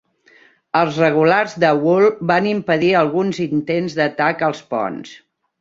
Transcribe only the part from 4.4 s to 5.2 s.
als ponts.